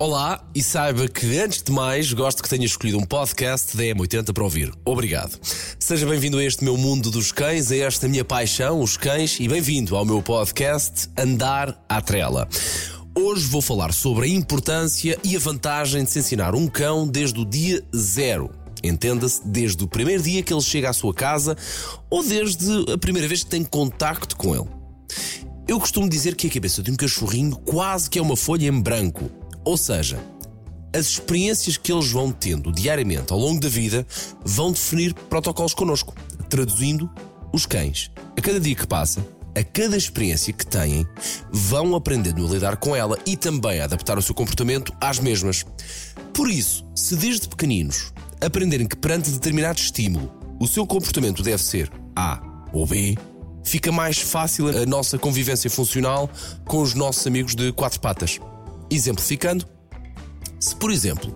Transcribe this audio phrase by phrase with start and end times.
[0.00, 4.32] Olá e saiba que antes de mais gosto que tenha escolhido um podcast da M80
[4.32, 4.72] para ouvir.
[4.84, 5.36] Obrigado.
[5.76, 9.48] Seja bem-vindo a este meu mundo dos cães, a esta minha paixão, os cães, e
[9.48, 12.48] bem-vindo ao meu podcast Andar à Trela.
[13.12, 17.40] Hoje vou falar sobre a importância e a vantagem de se ensinar um cão desde
[17.40, 18.52] o dia zero.
[18.84, 21.56] Entenda-se, desde o primeiro dia que ele chega à sua casa
[22.08, 24.68] ou desde a primeira vez que tem contacto com ele.
[25.66, 28.80] Eu costumo dizer que a cabeça de um cachorrinho quase que é uma folha em
[28.80, 29.28] branco.
[29.68, 30.18] Ou seja,
[30.96, 34.06] as experiências que eles vão tendo diariamente ao longo da vida
[34.42, 36.14] vão definir protocolos connosco.
[36.48, 37.10] Traduzindo,
[37.52, 39.22] os cães, a cada dia que passa,
[39.54, 41.06] a cada experiência que têm,
[41.52, 45.66] vão aprendendo a lidar com ela e também a adaptar o seu comportamento às mesmas.
[46.32, 48.10] Por isso, se desde pequeninos
[48.40, 52.40] aprenderem que perante determinado estímulo o seu comportamento deve ser A
[52.72, 53.18] ou B,
[53.62, 56.30] fica mais fácil a nossa convivência funcional
[56.64, 58.40] com os nossos amigos de quatro patas.
[58.90, 59.66] Exemplificando,
[60.58, 61.34] se por exemplo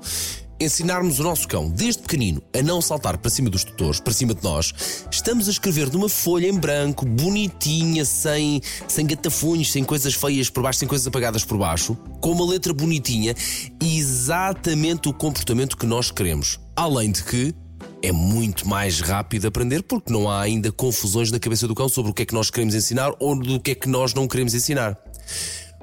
[0.64, 4.34] ensinarmos o nosso cão desde pequenino a não saltar para cima dos tutores, para cima
[4.34, 4.72] de nós,
[5.10, 10.62] estamos a escrever numa folha em branco, bonitinha, sem, sem gatafunhos, sem coisas feias por
[10.62, 13.34] baixo, sem coisas apagadas por baixo, com uma letra bonitinha,
[13.80, 16.60] exatamente o comportamento que nós queremos.
[16.76, 17.54] Além de que
[18.02, 22.10] é muito mais rápido aprender porque não há ainda confusões na cabeça do cão sobre
[22.10, 24.54] o que é que nós queremos ensinar ou do que é que nós não queremos
[24.54, 24.98] ensinar.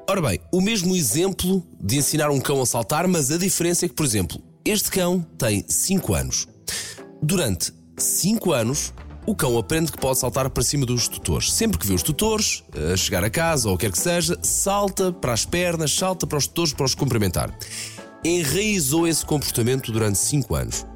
[0.10, 3.88] Ora bem, o mesmo exemplo de ensinar um cão a saltar, mas a diferença é
[3.88, 6.48] que, por exemplo, este cão tem 5 anos.
[7.22, 8.92] Durante 5 anos,
[9.28, 11.54] o cão aprende que pode saltar para cima dos tutores.
[11.54, 14.36] Sempre que vê os tutores, a chegar a casa ou o que quer que seja,
[14.42, 17.56] salta para as pernas, salta para os tutores para os cumprimentar.
[18.26, 20.88] Enraizou esse comportamento durante 5 anos.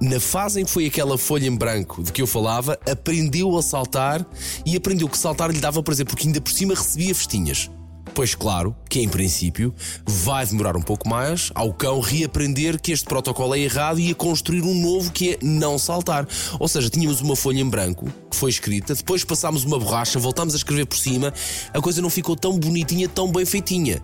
[0.00, 3.62] Na fase em que foi aquela folha em branco de que eu falava, aprendeu a
[3.62, 4.26] saltar
[4.66, 7.70] e aprendeu que saltar lhe dava prazer, porque ainda por cima recebia festinhas.
[8.18, 9.72] Pois claro que em princípio
[10.04, 14.14] vai demorar um pouco mais ao cão reaprender que este protocolo é errado e a
[14.16, 16.26] construir um novo que é não saltar.
[16.58, 20.52] Ou seja, tínhamos uma folha em branco que foi escrita, depois passámos uma borracha, voltámos
[20.54, 21.32] a escrever por cima,
[21.72, 24.02] a coisa não ficou tão bonitinha, tão bem feitinha.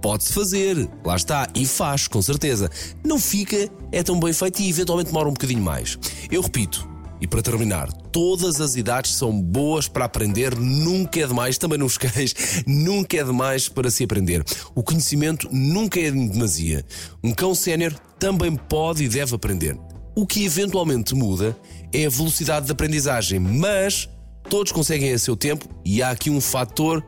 [0.00, 2.70] Pode-se fazer, lá está, e faz, com certeza.
[3.04, 5.98] Não fica, é tão bem feito e eventualmente demora um bocadinho mais.
[6.30, 6.88] Eu repito,
[7.20, 11.96] e para terminar, todas as idades são boas para aprender, nunca é demais, também nos
[11.96, 12.34] cães,
[12.66, 14.44] nunca é demais para se aprender.
[14.74, 16.84] O conhecimento nunca é de demasia.
[17.22, 19.78] Um cão sénior também pode e deve aprender.
[20.14, 21.56] O que eventualmente muda
[21.92, 24.08] é a velocidade de aprendizagem, mas
[24.48, 27.04] todos conseguem a seu tempo e há aqui um fator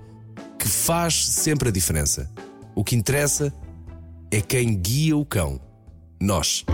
[0.59, 2.31] que faz sempre a diferença.
[2.75, 3.53] O que interessa
[4.31, 5.61] é quem guia o cão.
[6.21, 6.65] Nós.